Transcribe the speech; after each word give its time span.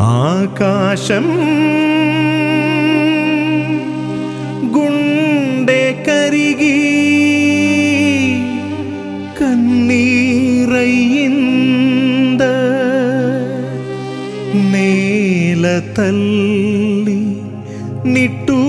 ആകാശം 0.00 1.26
ഗുണ്ടേ 4.74 5.82
കരികി 6.06 6.76
കണ്ണീറയുന്ന 10.66 12.42
നീലത്തല്ലി 15.86 17.18
നിട്ടൂ 18.14 18.60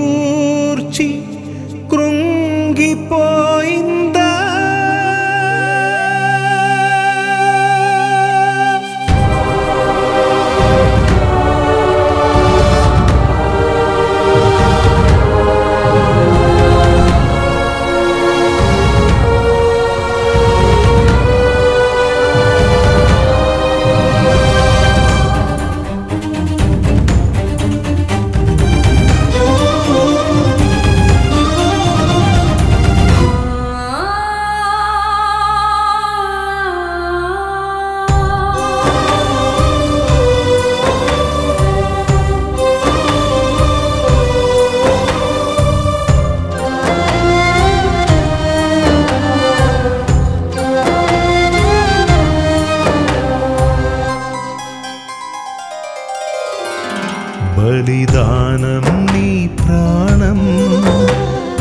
బలిదానం 57.77 58.85
నీ 59.05 59.29
ప్రాణం 59.57 60.37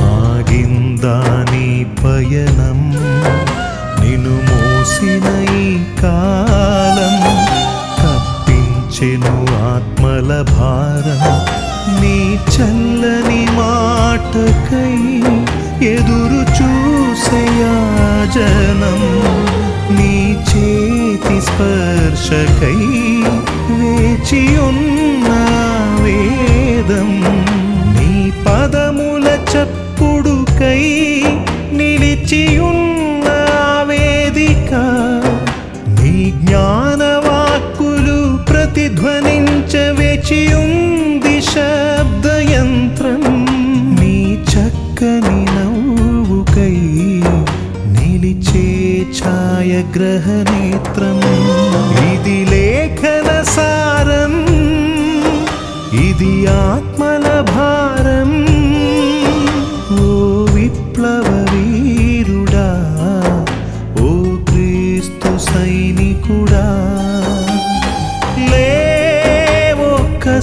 ఆగిందా 0.08 1.14
నీ 1.50 1.64
పయనం 2.00 2.78
నిను 4.00 4.34
మోసిన 4.48 5.26
ఈ 5.54 5.64
కాలం 6.00 7.16
కప్పించెను 8.02 9.34
ఆత్మల 9.70 10.30
భారం 10.52 11.24
నీ 11.96 12.16
చల్లని 12.52 13.42
మాటకై 13.58 14.94
ఎదురు 15.90 16.42
చూసయాజనం 16.58 17.42
నీ 19.96 20.14
చేతి 20.50 21.38
స్పర్శకై 21.48 22.78
వేచి 23.72 24.42
ఉన్నా 24.68 25.40
వేదం 26.86 27.10
నీ 27.94 28.10
పదముల 28.46 29.26
చప్పుడుకై 29.52 30.82
నిలిచియున్న 31.78 32.83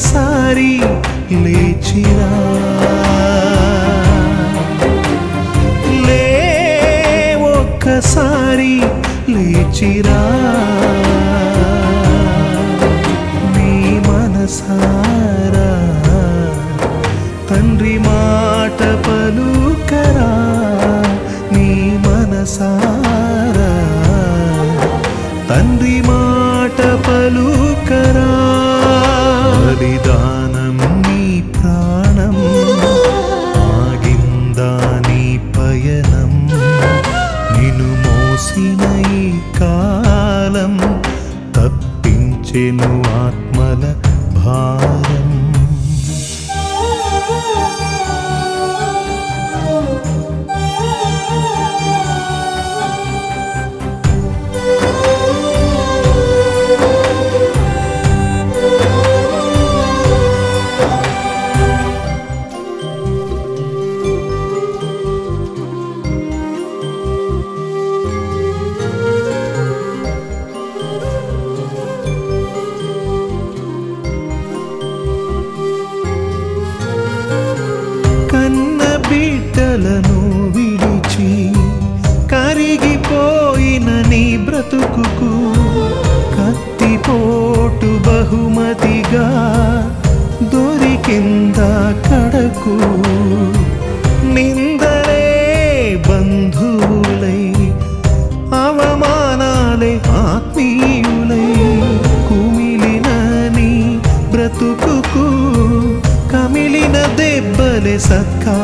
ఒక్కసారి 0.01 0.71
లేచిరా. 1.43 2.29
లే 6.05 6.23
ఒక్కసారి 7.51 8.73
లేచిరా. 9.29 10.21
నీ 13.55 13.73
మనసా 14.07 14.77
ेन 42.55 42.79
आत्मलभा 43.07 44.55
కోటు 87.11 87.89
బహుమతిగా 88.05 89.25
దొరికిందా 90.53 91.71
కడకు. 92.07 92.75
నిందలే 94.35 95.23
బంధువులై 96.07 97.41
అవమానాలే 98.61 99.91
ఆత్మీయులై 100.21 101.47
కుమిలిన 102.29 103.07
నీ 103.57 103.71
బ్రతుకు 104.31 105.25
కమిలిన 106.33 106.97
దెబ్బలే 107.19 107.97
సత్కారమా 108.09 108.60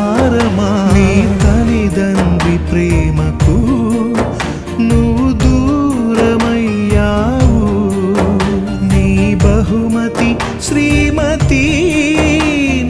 శ్రీమతి 10.67 11.65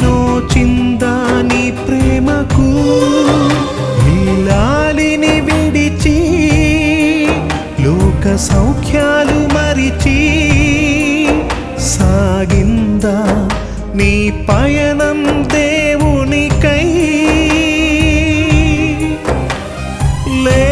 నోచిందా 0.04 1.14
నీ 1.42 1.72
ప్రేమకు 1.72 2.68
నీలాలిని 4.06 5.36
విడిచి 5.42 6.18
లోక 7.84 8.36
సౌఖ్యాలు 8.36 9.40
మరిచి 9.56 10.18
సాగిందా 11.88 13.18
నీ 13.96 14.14
పయనం 14.50 15.20
దేవునికై? 15.54 16.88
లే 20.46 20.66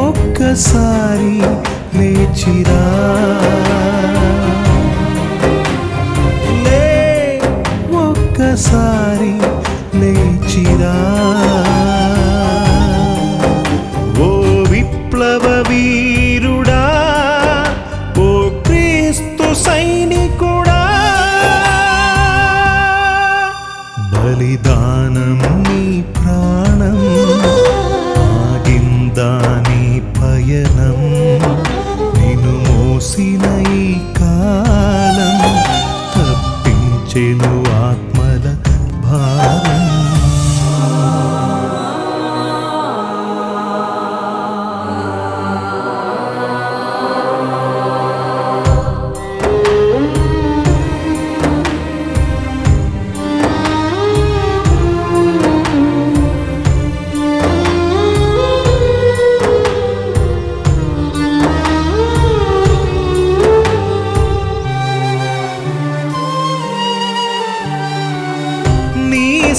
ఒక్కసారి 0.00 1.34
లేచిరా. 1.98 2.82
క్రీస్తు 19.12 19.46
సైనికుడా. 19.64 20.76
బలిదానం 24.12 25.40
నీ 25.66 25.82
ప్రాణం 26.16 26.96
ఆగిందా 28.44 29.28
నీ 29.66 29.82
పయనం. 30.18 31.00
నిన్ను 32.16 32.54
మోసిన 32.68 33.44
ఈ 33.74 33.84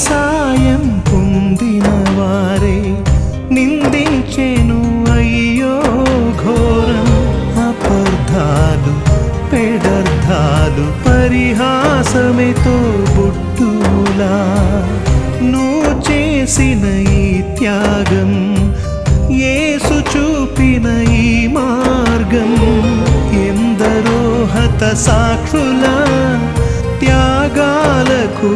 సాయం 0.05 0.83
పొందిన 1.09 1.87
వారే 2.17 2.79
నిందించెను 3.55 4.79
అయ్యో 5.15 5.75
ఘోరం. 6.43 7.09
అపర్ధాలు 7.67 8.93
పెడర్ధాలు 9.51 10.85
పరిహాసమెతో 11.05 12.75
బుట్టులా 13.15 14.35
నువ్వు 15.51 15.91
చేసిన 16.09 16.83
ఈ 17.19 17.25
త్యాగం 17.57 18.31
ఏసు 19.55 19.95
చూపిన 20.11 20.87
ఈ 21.23 21.47
మార్గం. 21.47 22.51
ఎందరో 23.49 24.19
హత 24.53 24.83
సాక్షుల 25.05 25.85
త్యాగాలకు 26.99 28.51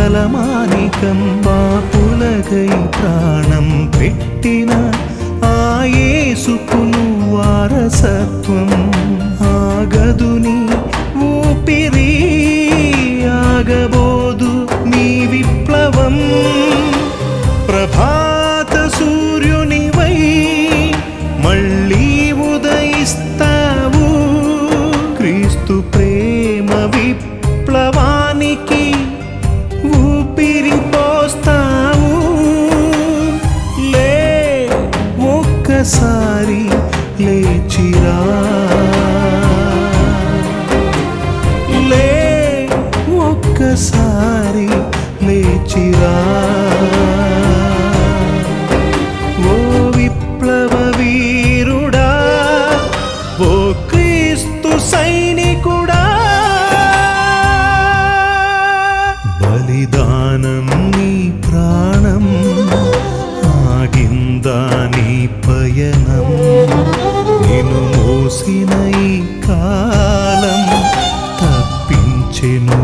తలమానికం 0.00 1.18
పాపులకై 1.46 2.68
ప్రాణం 2.68 3.66
పెట్టిన 3.98 4.72
ఆయేసుకును 5.44 7.04
వారసత్వం 7.34 8.70
ఆగదుని 9.50 10.58
ఊపిరి 11.24 12.12
ఆగబోదు 13.32 14.52
నీ 14.86 15.08
విప్లవం. 15.26 16.16
ప్రభాత 17.68 18.74
సూర్యునివై 18.98 20.18
మళ్ళీ 21.46 22.32
ఉదయిస్తావు. 22.32 24.08
క్రీస్తు 25.16 25.76
ప్రే 25.94 26.09
విప్లవముగా 49.44 49.54
విప్లవ 49.96 50.72
వీరుడా 50.98 52.08
ఓ 53.48 53.50
సైనికుడా. 54.90 56.02
బలిదానం 59.40 60.68
నీ 60.96 61.12
ప్రాణం 61.46 62.26
ఆగిందా 63.74 64.58
నీ 64.96 65.10
పయనం. 65.46 66.28
మోసిన 67.70 68.72
కాలం 69.46 70.62
తప్పించెను 71.40 72.79